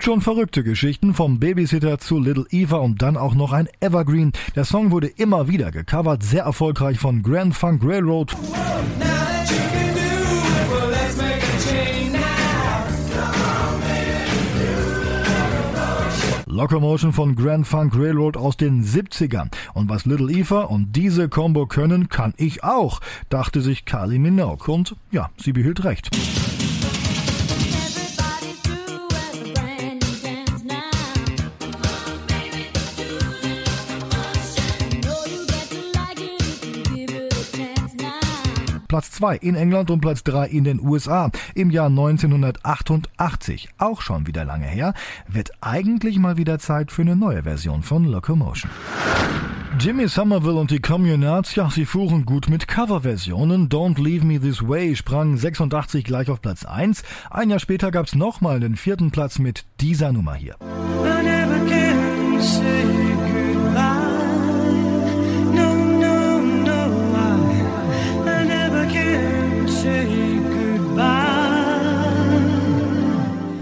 Gibt 0.00 0.06
schon 0.06 0.22
verrückte 0.22 0.64
Geschichten 0.64 1.12
vom 1.12 1.40
Babysitter 1.40 1.98
zu 1.98 2.18
Little 2.18 2.46
Eva 2.48 2.78
und 2.78 3.02
dann 3.02 3.18
auch 3.18 3.34
noch 3.34 3.52
ein 3.52 3.68
Evergreen. 3.80 4.32
Der 4.54 4.64
Song 4.64 4.92
wurde 4.92 5.08
immer 5.08 5.46
wieder 5.46 5.70
gecovert, 5.70 6.22
sehr 6.22 6.44
erfolgreich 6.44 6.98
von 6.98 7.22
Grand 7.22 7.54
Funk 7.54 7.82
Railroad. 7.84 8.34
Locomotion 16.46 17.12
von 17.12 17.36
Grand 17.36 17.66
Funk 17.66 17.94
Railroad 17.94 18.38
aus 18.38 18.56
den 18.56 18.82
70ern. 18.82 19.50
Und 19.74 19.90
was 19.90 20.06
Little 20.06 20.32
Eva 20.32 20.62
und 20.62 20.96
diese 20.96 21.28
Combo 21.28 21.66
können, 21.66 22.08
kann 22.08 22.32
ich 22.38 22.64
auch, 22.64 23.00
dachte 23.28 23.60
sich 23.60 23.84
Carly 23.84 24.18
Minogue. 24.18 24.72
Und 24.72 24.96
ja, 25.10 25.28
sie 25.36 25.52
behielt 25.52 25.84
recht. 25.84 26.08
Platz 38.90 39.12
2 39.12 39.36
in 39.36 39.54
England 39.54 39.88
und 39.92 40.00
Platz 40.00 40.24
3 40.24 40.48
in 40.48 40.64
den 40.64 40.80
USA 40.80 41.30
im 41.54 41.70
Jahr 41.70 41.86
1988. 41.86 43.68
Auch 43.78 44.02
schon 44.02 44.26
wieder 44.26 44.44
lange 44.44 44.66
her, 44.66 44.94
wird 45.28 45.52
eigentlich 45.60 46.18
mal 46.18 46.36
wieder 46.36 46.58
Zeit 46.58 46.90
für 46.90 47.02
eine 47.02 47.14
neue 47.14 47.44
Version 47.44 47.84
von 47.84 48.04
Locomotion. 48.04 48.68
Jimmy 49.78 50.08
Somerville 50.08 50.56
und 50.56 50.72
die 50.72 50.80
Communards, 50.80 51.54
ja, 51.54 51.70
sie 51.70 51.86
fuhren 51.86 52.24
gut 52.24 52.48
mit 52.48 52.66
Coverversionen. 52.66 53.68
Don't 53.68 54.02
Leave 54.02 54.26
Me 54.26 54.40
This 54.40 54.66
Way 54.66 54.96
sprang 54.96 55.36
86 55.36 56.02
gleich 56.02 56.28
auf 56.28 56.42
Platz 56.42 56.64
1. 56.64 57.04
Ein 57.30 57.50
Jahr 57.50 57.60
später 57.60 57.92
gab's 57.92 58.16
nochmal 58.16 58.58
den 58.58 58.74
vierten 58.74 59.12
Platz 59.12 59.38
mit 59.38 59.66
dieser 59.78 60.10
Nummer 60.10 60.34
hier. 60.34 60.56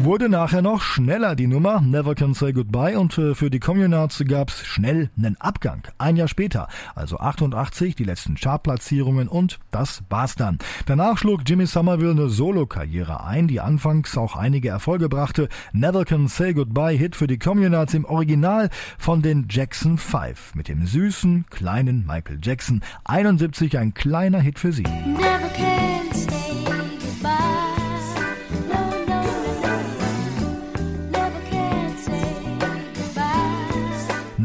Wurde 0.09 0.31
nachher 0.31 0.62
noch 0.62 0.81
schneller 0.81 1.37
die 1.37 1.47
Nummer 1.47 1.83
Never 1.83 2.15
Can 2.15 2.33
Say 2.33 2.55
Goodbye 2.55 2.99
und 2.99 3.19
äh, 3.19 3.35
für 3.35 3.50
die 3.50 3.61
Communards 3.61 4.25
gab's 4.27 4.65
schnell 4.65 5.11
einen 5.19 5.38
Abgang. 5.38 5.87
Ein 5.99 6.17
Jahr 6.17 6.29
später, 6.29 6.69
also 6.95 7.19
88, 7.19 7.95
die 7.95 8.05
letzten 8.05 8.35
Chartplatzierungen 8.35 9.29
und 9.29 9.59
das 9.71 10.03
war's 10.09 10.35
dann. 10.35 10.57
Danach 10.87 11.19
schlug 11.19 11.43
Jimmy 11.47 11.67
Somerville 11.67 12.12
eine 12.12 12.31
Solo-Karriere 12.31 13.23
ein, 13.23 13.49
die 13.49 13.61
anfangs 13.61 14.17
auch 14.17 14.35
einige 14.35 14.71
Erfolge 14.71 15.11
brachte. 15.11 15.50
Never 15.75 16.07
Can 16.07 16.27
Say 16.27 16.55
Goodbye 16.55 16.97
Hit 16.97 17.15
für 17.15 17.27
die 17.27 17.38
Communards 17.38 17.93
im 17.93 18.07
Original 18.07 18.71
von 18.97 19.21
den 19.21 19.47
Jackson 19.50 19.99
5 19.99 20.55
mit 20.55 20.69
dem 20.69 20.87
süßen, 20.87 21.45
kleinen 21.50 22.07
Michael 22.07 22.38
Jackson. 22.43 22.81
71 23.05 23.77
ein 23.77 23.93
kleiner 23.93 24.41
Hit 24.41 24.59
für 24.59 24.73
sie. 24.73 24.85
Never 24.85 25.50
can 25.55 25.98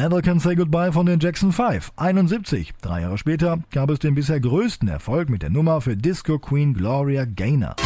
Never 0.04 0.22
Can 0.22 0.38
Say 0.38 0.56
Goodbye 0.56 0.92
von 0.92 1.06
den 1.06 1.22
Jackson 1.22 1.54
5, 1.54 1.94
71. 1.96 2.74
Drei 2.82 3.04
Jahre 3.04 3.18
später 3.18 3.60
gab 3.72 3.90
es 3.90 4.00
den 4.00 4.16
bisher 4.16 4.38
größten 4.38 4.90
Erfolg 4.90 5.30
mit 5.30 5.44
der 5.44 5.50
Nummer 5.50 5.80
für 5.80 5.96
Disco 5.96 6.40
Queen 6.40 6.74
Gloria 6.74 7.24
Gaynor. 7.24 7.78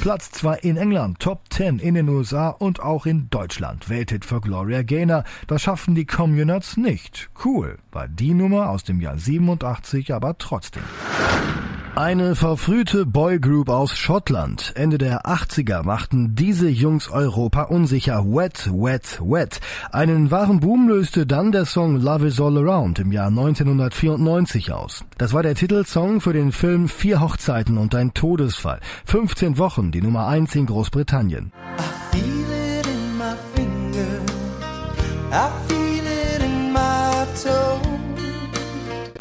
Platz 0.00 0.30
2 0.30 0.58
in 0.58 0.76
England, 0.76 1.18
Top 1.18 1.40
10 1.50 1.80
in 1.80 1.94
den 1.94 2.08
USA 2.08 2.50
und 2.50 2.80
auch 2.80 3.04
in 3.04 3.28
Deutschland. 3.30 3.90
Welthit 3.90 4.24
für 4.24 4.40
Gloria 4.40 4.82
Gaynor. 4.82 5.24
Das 5.48 5.62
schaffen 5.62 5.96
die 5.96 6.06
Communards 6.06 6.76
nicht. 6.76 7.28
Cool. 7.44 7.78
War 7.90 8.06
die 8.06 8.32
Nummer 8.32 8.70
aus 8.70 8.84
dem 8.84 9.00
Jahr 9.00 9.18
87 9.18 10.14
aber 10.14 10.38
trotzdem. 10.38 10.84
Eine 11.98 12.36
verfrühte 12.36 13.06
Boygroup 13.06 13.68
aus 13.68 13.98
Schottland. 13.98 14.72
Ende 14.76 14.98
der 14.98 15.26
80er 15.26 15.82
machten 15.82 16.36
diese 16.36 16.68
Jungs 16.68 17.10
Europa 17.10 17.62
unsicher. 17.62 18.24
Wet, 18.24 18.70
wet, 18.72 19.20
wet. 19.20 19.58
Einen 19.90 20.30
wahren 20.30 20.60
Boom 20.60 20.88
löste 20.88 21.26
dann 21.26 21.50
der 21.50 21.64
Song 21.64 21.96
Love 21.96 22.28
is 22.28 22.40
All 22.40 22.56
Around 22.56 23.00
im 23.00 23.10
Jahr 23.10 23.26
1994 23.26 24.70
aus. 24.70 25.04
Das 25.18 25.32
war 25.32 25.42
der 25.42 25.56
Titelsong 25.56 26.20
für 26.20 26.32
den 26.32 26.52
Film 26.52 26.86
Vier 26.86 27.20
Hochzeiten 27.20 27.76
und 27.78 27.96
ein 27.96 28.14
Todesfall. 28.14 28.78
15 29.06 29.58
Wochen 29.58 29.90
die 29.90 30.00
Nummer 30.00 30.28
1 30.28 30.54
in 30.54 30.66
Großbritannien. 30.66 31.50
I 35.30 35.57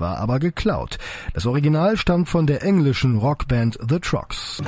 war 0.02 0.18
aber 0.18 0.40
geklaut. 0.40 0.98
Das 1.34 1.46
Original 1.46 1.98
stammt 1.98 2.30
von 2.30 2.48
der 2.48 2.64
englischen 2.64 3.18
Rockband 3.18 3.78
The 3.88 4.00
Trucks. 4.00 4.62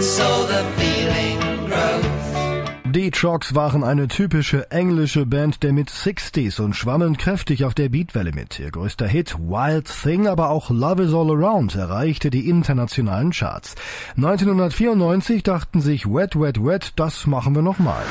so 0.00 0.46
the 0.46 0.77
die 2.98 3.12
Trucks 3.12 3.54
waren 3.54 3.84
eine 3.84 4.08
typische 4.08 4.72
englische 4.72 5.24
Band 5.24 5.62
der 5.62 5.72
mit 5.72 5.88
60s 5.88 6.60
und 6.60 6.74
schwammen 6.74 7.16
kräftig 7.16 7.64
auf 7.64 7.72
der 7.72 7.90
Beatwelle 7.90 8.32
mit. 8.32 8.58
Ihr 8.58 8.72
größter 8.72 9.06
Hit 9.06 9.38
Wild 9.38 9.86
Thing, 9.86 10.26
aber 10.26 10.50
auch 10.50 10.68
Love 10.68 11.04
is 11.04 11.14
All 11.14 11.30
Around 11.30 11.76
erreichte 11.76 12.30
die 12.30 12.48
internationalen 12.48 13.30
Charts. 13.30 13.76
1994 14.16 15.44
dachten 15.44 15.80
sich 15.80 16.06
Wet 16.06 16.34
Wet 16.40 16.64
Wet, 16.64 16.94
das 16.96 17.28
machen 17.28 17.54
wir 17.54 17.62
nochmal. 17.62 18.02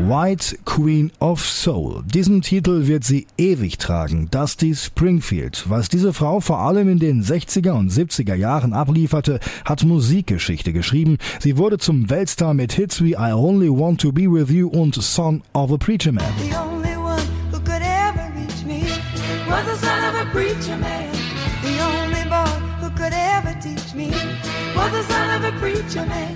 White 0.00 0.60
Queen 0.64 1.10
of 1.18 1.44
Soul. 1.44 2.04
Diesen 2.06 2.40
Titel 2.40 2.86
wird 2.86 3.02
sie 3.02 3.26
ewig 3.36 3.78
tragen. 3.78 4.30
Dusty 4.30 4.72
Springfield. 4.76 5.64
Was 5.68 5.88
diese 5.88 6.12
Frau 6.12 6.38
vor 6.38 6.60
allem 6.60 6.88
in 6.88 7.00
den 7.00 7.24
60er 7.24 7.72
und 7.72 7.90
70er 7.90 8.36
Jahren 8.36 8.74
ablieferte, 8.74 9.40
hat 9.64 9.84
Musikgeschichte 9.84 10.72
geschrieben. 10.72 11.18
Sie 11.40 11.56
wurde 11.56 11.78
zum 11.78 12.08
Weltstar 12.10 12.54
mit 12.54 12.74
Hits 12.74 13.02
wie 13.02 13.14
I 13.14 13.32
Only 13.32 13.70
Want 13.70 14.00
to 14.00 14.12
Be 14.12 14.30
With 14.30 14.50
You 14.50 14.68
und 14.68 14.94
Son 14.94 15.42
of 15.52 15.72
a 15.72 15.76
Preacher 15.76 16.12
Man. 16.12 16.24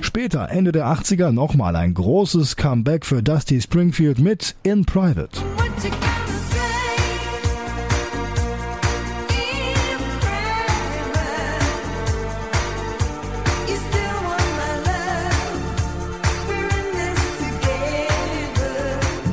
Später, 0.01 0.51
Ende 0.51 0.73
der 0.73 0.87
80er, 0.87 1.33
nochmal 1.33 1.77
ein 1.77 1.95
großes 1.95 2.57
Comeback 2.57 3.07
für 3.07 3.23
Dusty 3.23 3.61
Springfield 3.61 4.19
mit 4.19 4.55
In 4.63 4.85
Private. 4.85 5.41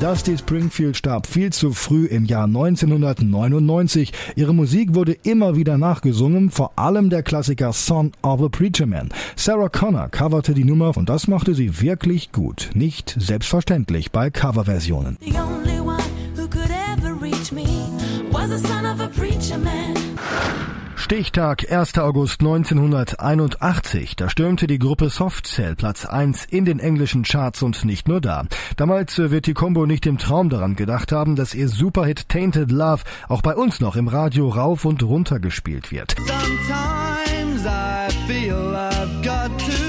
Dusty 0.09 0.39
Springfield 0.39 0.97
starb 0.97 1.27
viel 1.27 1.53
zu 1.53 1.71
früh 1.71 2.07
im 2.07 2.25
Jahr 2.25 2.45
1999. 2.45 4.11
Ihre 4.35 4.55
Musik 4.55 4.95
wurde 4.95 5.15
immer 5.21 5.55
wieder 5.55 5.77
nachgesungen, 5.77 6.49
vor 6.49 6.71
allem 6.77 7.11
der 7.11 7.21
Klassiker 7.21 7.73
Son 7.73 8.11
of 8.23 8.41
a 8.41 8.49
Preacher 8.49 8.87
Man. 8.87 9.09
Sarah 9.35 9.69
Connor 9.69 10.09
coverte 10.09 10.55
die 10.55 10.63
Nummer 10.63 10.97
und 10.97 11.09
das 11.09 11.27
machte 11.27 11.53
sie 11.53 11.81
wirklich 11.81 12.31
gut. 12.31 12.71
Nicht 12.73 13.15
selbstverständlich 13.19 14.11
bei 14.11 14.31
Coverversionen. 14.31 15.19
Stichtag 21.11 21.71
1. 21.71 21.97
August 21.97 22.41
1981. 22.41 24.15
Da 24.15 24.29
stürmte 24.29 24.67
die 24.67 24.77
Gruppe 24.77 25.09
Softcell 25.09 25.75
Platz 25.75 26.05
1 26.05 26.45
in 26.45 26.65
den 26.65 26.77
englischen 26.79 27.23
Charts 27.23 27.63
und 27.63 27.83
nicht 27.83 28.07
nur 28.07 28.21
da. 28.21 28.45
Damals 28.77 29.17
wird 29.17 29.47
die 29.47 29.55
Combo 29.55 29.87
nicht 29.87 30.05
im 30.05 30.19
Traum 30.19 30.49
daran 30.49 30.75
gedacht 30.75 31.11
haben, 31.11 31.35
dass 31.35 31.55
ihr 31.55 31.67
Superhit 31.67 32.29
Tainted 32.29 32.69
Love 32.71 33.01
auch 33.27 33.41
bei 33.41 33.55
uns 33.55 33.79
noch 33.79 33.95
im 33.95 34.07
Radio 34.07 34.49
rauf 34.49 34.85
und 34.85 35.01
runter 35.01 35.39
gespielt 35.39 35.91
wird. 35.91 36.15
Sometimes 36.19 37.65
I 37.65 38.13
feel 38.27 38.75
I've 38.75 39.23
got 39.23 39.57
to 39.57 39.88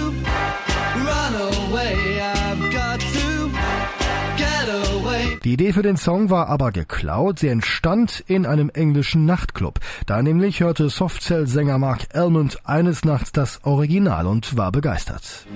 die 5.44 5.52
Idee 5.52 5.72
für 5.72 5.82
den 5.82 5.96
Song 5.96 6.30
war 6.30 6.48
aber 6.48 6.72
geklaut. 6.72 7.38
Sie 7.38 7.48
entstand 7.48 8.22
in 8.26 8.46
einem 8.46 8.70
englischen 8.70 9.24
Nachtclub. 9.24 9.78
Da 10.06 10.22
nämlich 10.22 10.60
hörte 10.60 10.88
Softcell-Sänger 10.88 11.78
Mark 11.78 12.08
Elmond 12.12 12.66
eines 12.66 13.04
Nachts 13.04 13.32
das 13.32 13.64
Original 13.64 14.26
und 14.26 14.56
war 14.56 14.72
begeistert. 14.72 15.46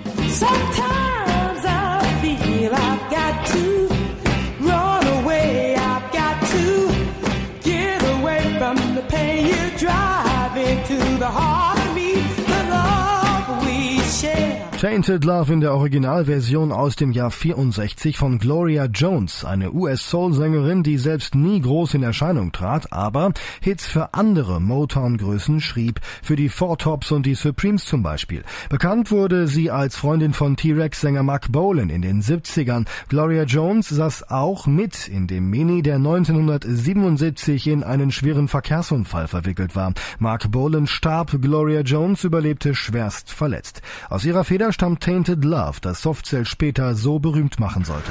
Tainted 14.84 15.24
Love 15.24 15.50
in 15.50 15.62
der 15.62 15.72
Originalversion 15.72 16.70
aus 16.70 16.94
dem 16.94 17.12
Jahr 17.12 17.30
64 17.30 18.18
von 18.18 18.38
Gloria 18.38 18.84
Jones, 18.84 19.42
eine 19.42 19.72
US-Soul-Sängerin, 19.72 20.82
die 20.82 20.98
selbst 20.98 21.34
nie 21.34 21.62
groß 21.62 21.94
in 21.94 22.02
Erscheinung 22.02 22.52
trat, 22.52 22.92
aber 22.92 23.32
Hits 23.62 23.86
für 23.86 24.12
andere 24.12 24.60
Motown-Größen 24.60 25.62
schrieb, 25.62 26.00
für 26.22 26.36
die 26.36 26.50
Four 26.50 26.76
Tops 26.76 27.12
und 27.12 27.24
die 27.24 27.34
Supremes 27.34 27.86
zum 27.86 28.02
Beispiel. 28.02 28.44
Bekannt 28.68 29.10
wurde 29.10 29.48
sie 29.48 29.70
als 29.70 29.96
Freundin 29.96 30.34
von 30.34 30.54
T-Rex-Sänger 30.54 31.22
Mark 31.22 31.50
Bolan 31.50 31.88
in 31.88 32.02
den 32.02 32.20
70ern. 32.20 32.84
Gloria 33.08 33.44
Jones 33.44 33.88
saß 33.88 34.28
auch 34.28 34.66
mit 34.66 35.08
in 35.08 35.26
dem 35.26 35.48
Mini, 35.48 35.80
der 35.80 35.94
1977 35.94 37.68
in 37.68 37.84
einen 37.84 38.12
schweren 38.12 38.48
Verkehrsunfall 38.48 39.28
verwickelt 39.28 39.74
war. 39.74 39.94
Mark 40.18 40.50
Bolan 40.50 40.86
starb, 40.86 41.40
Gloria 41.40 41.80
Jones 41.80 42.22
überlebte 42.22 42.74
schwerst 42.74 43.30
verletzt. 43.30 43.80
Aus 44.10 44.26
ihrer 44.26 44.44
Feder 44.44 44.73
stammt 44.74 45.00
Tainted 45.00 45.44
Love, 45.44 45.78
das 45.80 46.02
Softcell 46.02 46.44
später 46.44 46.94
so 46.94 47.18
berühmt 47.18 47.58
machen 47.58 47.84
sollte. 47.84 48.10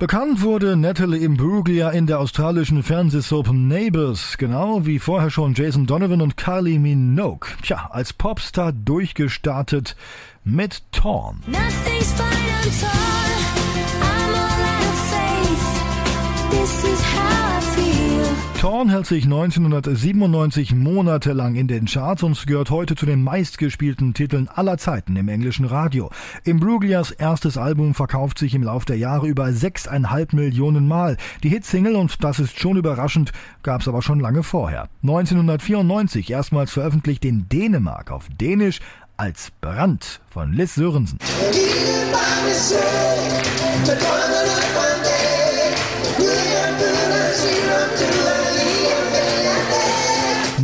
Bekannt 0.00 0.42
wurde 0.42 0.76
Natalie 0.76 1.24
Imbruglia 1.24 1.90
in 1.90 2.06
der 2.06 2.18
australischen 2.18 2.82
Fernsehsoap 2.82 3.52
Neighbours, 3.52 4.36
genau 4.36 4.84
wie 4.84 4.98
vorher 4.98 5.30
schon 5.30 5.54
Jason 5.54 5.86
Donovan 5.86 6.20
und 6.20 6.36
Kylie 6.36 6.80
Minogue. 6.80 7.48
Tja, 7.62 7.88
als 7.90 8.12
Popstar 8.12 8.72
durchgestartet 8.72 9.96
mit 10.42 10.82
Torn. 10.90 11.40
Nothing's 11.46 12.12
fine, 12.12 12.44
Torn 18.64 18.88
hält 18.88 19.04
sich 19.04 19.24
1997 19.24 20.74
monatelang 20.74 21.54
in 21.54 21.68
den 21.68 21.84
Charts 21.84 22.22
und 22.22 22.46
gehört 22.46 22.70
heute 22.70 22.94
zu 22.94 23.04
den 23.04 23.22
meistgespielten 23.22 24.14
Titeln 24.14 24.48
aller 24.48 24.78
Zeiten 24.78 25.16
im 25.16 25.28
englischen 25.28 25.66
Radio. 25.66 26.10
Imbruglias 26.44 27.10
erstes 27.10 27.58
Album 27.58 27.92
verkauft 27.92 28.38
sich 28.38 28.54
im 28.54 28.62
Lauf 28.62 28.86
der 28.86 28.96
Jahre 28.96 29.26
über 29.26 29.44
6,5 29.44 30.34
Millionen 30.34 30.88
Mal. 30.88 31.18
Die 31.42 31.50
Hitsingle, 31.50 31.94
und 31.98 32.24
das 32.24 32.38
ist 32.38 32.58
schon 32.58 32.78
überraschend, 32.78 33.32
gab 33.62 33.82
es 33.82 33.88
aber 33.88 34.00
schon 34.00 34.18
lange 34.18 34.42
vorher. 34.42 34.88
1994 35.02 36.30
erstmals 36.30 36.72
veröffentlicht 36.72 37.26
in 37.26 37.46
Dänemark 37.50 38.10
auf 38.10 38.28
Dänisch 38.40 38.80
als 39.18 39.52
Brand 39.60 40.22
von 40.30 40.54
Liz 40.54 40.74
Sörensen. 40.74 41.18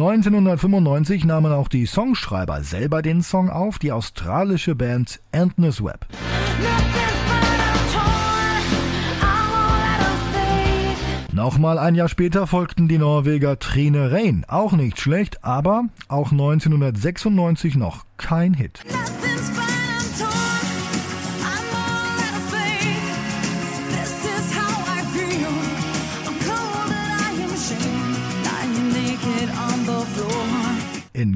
1995 0.01 1.27
nahmen 1.27 1.53
auch 1.53 1.69
die 1.69 1.85
Songschreiber 1.85 2.63
selber 2.63 3.03
den 3.03 3.21
Song 3.21 3.51
auf, 3.51 3.79
die 3.79 3.93
australische 3.93 4.75
Band 4.75 5.21
Endless 5.31 5.85
Web. 5.85 6.07
Nochmal 11.33 11.79
ein 11.79 11.95
Jahr 11.95 12.09
später 12.09 12.47
folgten 12.47 12.89
die 12.89 12.97
Norweger 12.97 13.59
Trine 13.59 14.11
Rein. 14.11 14.47
Auch 14.49 14.73
nicht 14.73 14.99
schlecht, 14.99 15.45
aber 15.45 15.85
auch 16.09 16.33
1996 16.33 17.77
noch 17.77 18.07
kein 18.17 18.55
Hit. 18.55 18.81
'Floor 18.83 19.30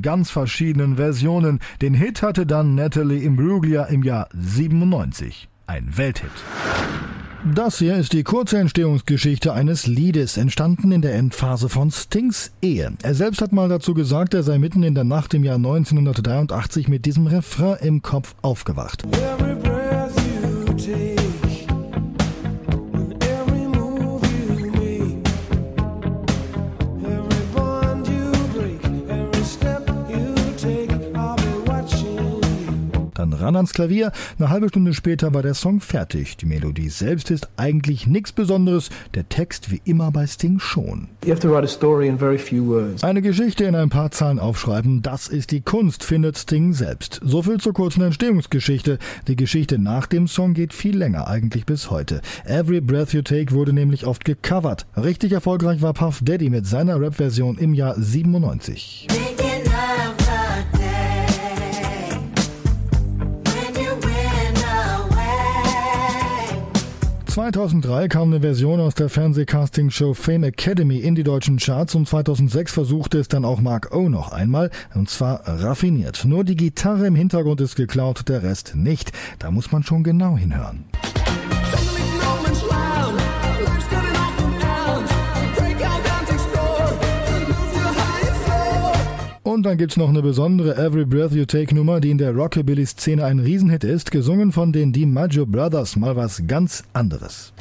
ganz 0.04 0.30
verschiedenen 0.30 0.96
Versionen. 0.96 1.60
Den 1.80 1.94
Hit 1.94 2.22
hatte 2.22 2.44
dann 2.44 2.74
Natalie 2.74 3.24
Imbruglia 3.24 3.84
im 3.84 4.02
Jahr 4.02 4.28
97. 4.34 5.48
Ein 5.66 5.96
Welthit. 5.96 6.30
Das 7.54 7.78
hier 7.78 7.96
ist 7.96 8.12
die 8.12 8.22
kurze 8.22 8.58
Entstehungsgeschichte 8.58 9.54
eines 9.54 9.86
Liedes, 9.86 10.36
entstanden 10.36 10.92
in 10.92 11.00
der 11.00 11.14
Endphase 11.14 11.68
von 11.68 11.90
Stings 11.90 12.52
Ehe. 12.60 12.92
Er 13.02 13.14
selbst 13.14 13.40
hat 13.40 13.52
mal 13.52 13.68
dazu 13.68 13.94
gesagt, 13.94 14.34
er 14.34 14.42
sei 14.42 14.58
mitten 14.58 14.82
in 14.82 14.94
der 14.94 15.04
Nacht 15.04 15.32
im 15.32 15.42
Jahr 15.42 15.56
1983 15.56 16.88
mit 16.88 17.06
diesem 17.06 17.26
Refrain 17.26 17.78
im 17.80 18.02
Kopf 18.02 18.34
aufgewacht. 18.42 19.04
Every 19.04 19.83
'Dann 33.14 33.32
ran 33.32 33.56
ans 33.56 33.72
Klavier. 33.72 34.12
Eine 34.38 34.50
halbe 34.50 34.68
Stunde 34.68 34.92
später 34.94 35.32
war 35.34 35.42
der 35.42 35.54
Song 35.54 35.80
fertig. 35.80 36.36
Die 36.36 36.46
Melodie 36.46 36.88
selbst 36.88 37.30
ist 37.30 37.48
eigentlich 37.56 38.06
nichts 38.06 38.32
Besonderes, 38.32 38.90
der 39.14 39.28
Text 39.28 39.70
wie 39.70 39.80
immer 39.84 40.10
bei 40.10 40.26
Sting 40.26 40.58
schon. 40.58 41.08
Eine 43.02 43.22
Geschichte 43.22 43.64
in 43.64 43.74
ein 43.74 43.90
paar 43.90 44.10
Zahlen 44.10 44.38
aufschreiben, 44.38 45.02
das 45.02 45.28
ist 45.28 45.50
die 45.50 45.60
Kunst, 45.60 46.04
findet 46.04 46.36
Sting 46.38 46.72
selbst. 46.72 47.20
So 47.22 47.42
viel 47.42 47.58
zur 47.58 47.72
kurzen 47.72 48.02
Entstehungsgeschichte. 48.02 48.98
Die 49.28 49.36
Geschichte 49.36 49.78
nach 49.78 50.06
dem 50.06 50.28
Song 50.28 50.54
geht 50.54 50.72
viel 50.72 50.96
länger, 50.96 51.28
eigentlich 51.28 51.66
bis 51.66 51.90
heute. 51.90 52.20
Every 52.44 52.80
Breath 52.80 53.12
You 53.12 53.22
Take 53.22 53.52
wurde 53.52 53.72
nämlich 53.72 54.06
oft 54.06 54.24
gecovert. 54.24 54.86
Richtig 54.96 55.32
erfolgreich 55.32 55.82
war 55.82 55.92
Puff 55.92 56.20
Daddy 56.22 56.50
mit 56.50 56.66
seiner 56.66 57.00
Rap-Version 57.00 57.58
im 57.58 57.74
Jahr 57.74 57.94
97. 57.98 59.06
2003 67.34 68.06
kam 68.06 68.28
eine 68.28 68.42
Version 68.42 68.78
aus 68.78 68.94
der 68.94 69.08
Fernsehcasting-Show 69.08 70.14
Fame 70.14 70.44
Academy 70.44 70.98
in 70.98 71.16
die 71.16 71.24
deutschen 71.24 71.56
Charts 71.56 71.96
und 71.96 72.06
2006 72.06 72.70
versuchte 72.72 73.18
es 73.18 73.26
dann 73.26 73.44
auch 73.44 73.60
Mark 73.60 73.92
O 73.92 74.08
noch 74.08 74.30
einmal, 74.30 74.70
und 74.94 75.10
zwar 75.10 75.40
raffiniert. 75.44 76.24
Nur 76.26 76.44
die 76.44 76.54
Gitarre 76.54 77.08
im 77.08 77.16
Hintergrund 77.16 77.60
ist 77.60 77.74
geklaut, 77.74 78.28
der 78.28 78.44
Rest 78.44 78.76
nicht. 78.76 79.10
Da 79.40 79.50
muss 79.50 79.72
man 79.72 79.82
schon 79.82 80.04
genau 80.04 80.36
hinhören. 80.38 80.84
Und 89.54 89.62
dann 89.62 89.78
gibt's 89.78 89.96
noch 89.96 90.08
eine 90.08 90.20
besondere 90.20 90.76
Every 90.76 91.04
Breath 91.04 91.30
You 91.30 91.44
Take 91.44 91.72
Nummer, 91.76 92.00
die 92.00 92.10
in 92.10 92.18
der 92.18 92.34
Rockabilly-Szene 92.34 93.24
ein 93.24 93.38
Riesenhit 93.38 93.84
ist, 93.84 94.10
gesungen 94.10 94.50
von 94.50 94.72
den 94.72 94.92
DiMaggio 94.92 95.46
Brothers, 95.46 95.94
mal 95.94 96.16
was 96.16 96.42
ganz 96.48 96.82
anderes. 96.92 97.52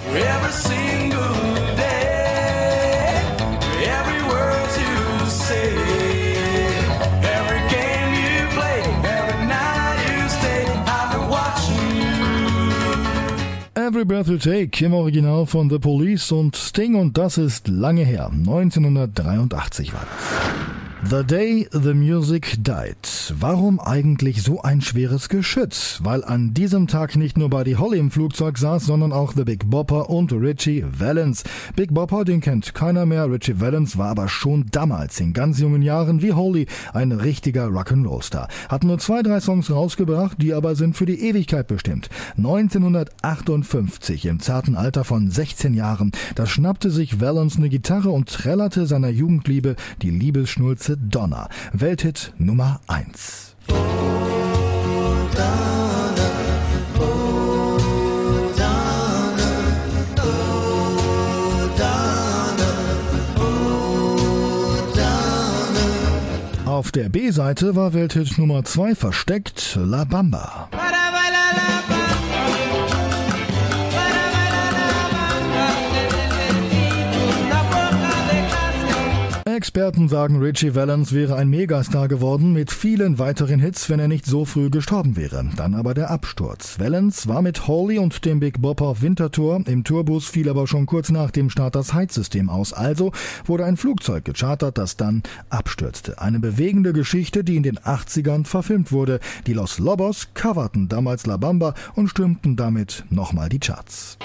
Every 13.76 14.04
Breath 14.04 14.30
You 14.30 14.38
Take 14.40 14.84
im 14.84 14.96
Original 14.96 15.46
von 15.46 15.70
The 15.70 15.78
Police 15.78 16.32
und 16.32 16.56
Sting 16.56 16.96
und 16.96 17.20
das 17.20 17.38
ist 17.38 17.68
lange 17.68 18.04
her. 18.04 18.32
1983 18.34 19.94
war 19.94 20.02
das. 20.02 20.73
The 21.10 21.24
Day 21.24 21.68
the 21.72 21.94
Music 21.94 22.64
Died. 22.64 22.96
Warum 23.38 23.80
eigentlich 23.80 24.42
so 24.42 24.62
ein 24.62 24.80
schweres 24.82 25.28
Geschütz? 25.28 26.00
Weil 26.02 26.24
an 26.24 26.54
diesem 26.54 26.88
Tag 26.88 27.18
nicht 27.18 27.38
nur 27.38 27.50
Buddy 27.50 27.74
Holly 27.74 28.00
im 28.00 28.10
Flugzeug 28.10 28.58
saß, 28.58 28.86
sondern 28.86 29.12
auch 29.12 29.34
The 29.36 29.44
Big 29.44 29.70
Bopper 29.70 30.10
und 30.10 30.32
Richie 30.32 30.86
Valens. 30.98 31.44
Big 31.76 31.94
Bopper, 31.94 32.24
den 32.24 32.40
kennt 32.40 32.74
keiner 32.74 33.06
mehr. 33.06 33.30
Richie 33.30 33.60
Valens 33.60 33.98
war 33.98 34.10
aber 34.10 34.30
schon 34.30 34.68
damals 34.72 35.20
in 35.20 35.34
ganz 35.34 35.60
jungen 35.60 35.82
Jahren 35.82 36.22
wie 36.22 36.32
Holly 36.32 36.68
ein 36.94 37.12
richtiger 37.12 37.68
Rock'n'Roll-Star. 37.68 38.48
Hat 38.70 38.84
nur 38.86 38.98
zwei, 38.98 39.24
drei 39.24 39.42
Songs 39.42 39.70
rausgebracht, 39.70 40.42
die 40.42 40.54
aber 40.54 40.76
sind 40.76 40.96
für 40.96 41.06
die 41.06 41.20
Ewigkeit 41.28 41.68
bestimmt. 41.68 42.10
1958, 42.38 44.26
im 44.26 44.40
zarten 44.40 44.76
Alter 44.76 45.04
von 45.04 45.30
16 45.30 45.74
Jahren, 45.74 46.12
da 46.36 46.46
schnappte 46.46 46.90
sich 46.90 47.20
Valens 47.20 47.58
eine 47.58 47.70
Gitarre 47.70 48.10
und 48.10 48.30
trällerte 48.30 48.86
seiner 48.88 49.10
Jugendliebe 49.10 49.76
die 50.02 50.10
Liebesschnulze 50.10 50.93
Ballade 50.94 50.98
Donna, 51.10 51.50
Welthit 51.74 52.34
Nummer 52.38 52.80
1. 52.88 53.56
Auf 66.66 66.92
der 66.92 67.10
B-Seite 67.10 67.76
war 67.76 67.94
Welthit 67.94 68.38
Nummer 68.38 68.64
2 68.64 68.96
versteckt 68.96 69.78
La 69.82 70.04
Bamba. 70.04 70.70
Experten 79.56 80.10
sagen, 80.10 80.42
Richie 80.42 80.76
Valens 80.76 81.14
wäre 81.14 81.36
ein 81.36 81.50
Megastar 81.50 82.08
geworden 82.08 82.54
mit 82.54 82.72
vielen 82.72 83.20
weiteren 83.20 83.60
Hits, 83.60 83.90
wenn 83.90 84.00
er 84.00 84.08
nicht 84.08 84.26
so 84.26 84.46
früh 84.46 84.70
gestorben 84.70 85.16
wäre. 85.16 85.50
Dann 85.56 85.76
aber 85.76 85.94
der 85.94 86.10
Absturz. 86.10 86.80
Valens 86.80 87.28
war 87.28 87.42
mit 87.42 87.68
Holly 87.68 88.00
und 88.00 88.26
dem 88.26 88.40
Big 88.40 88.62
Bop 88.62 88.82
auf 88.82 89.02
Wintertour. 89.02 89.64
Im 89.66 89.84
Tourbus 89.84 90.28
fiel 90.28 90.50
aber 90.50 90.68
schon 90.68 90.86
kurz 90.86 91.10
nach 91.10 91.32
dem 91.32 91.50
Start 91.50 91.76
das 91.76 91.94
Heizsystem 91.94 92.50
aus. 92.50 92.74
Also 92.74 93.12
wurde 93.46 93.66
ein 93.66 93.78
Flugzeug 93.78 94.26
gechartert, 94.26 94.78
das 94.78 94.98
dann 94.98 95.24
abstürzte. 95.50 96.20
Eine 96.20 96.40
bewegende 96.40 96.92
Geschichte, 96.92 97.44
die 97.44 97.56
in 97.56 97.64
den 97.64 97.80
80ern 97.80 98.46
verfilmt 98.46 98.92
wurde. 98.92 99.20
Die 99.48 99.54
Los 99.54 99.80
Lobos 99.80 100.30
coverten 100.34 100.90
damals 100.90 101.26
La 101.26 101.38
Bamba 101.38 101.74
und 101.96 102.08
stürmten 102.10 102.56
damit 102.56 103.06
nochmal 103.10 103.50
die 103.50 103.60
Charts. 103.60 104.18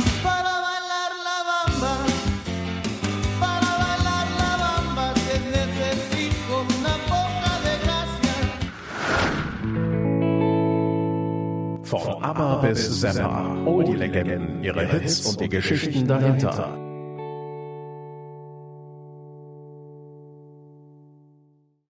Von 11.88 12.22
ABBA 12.22 12.56
bis 12.56 13.00
Zappa, 13.00 13.56
all 13.66 13.84
die 13.84 13.94
Legenden, 13.94 14.62
ihre 14.62 14.86
Hits 14.86 15.24
und 15.24 15.40
die 15.40 15.48
Geschichten 15.48 16.06
dahinter. 16.06 16.87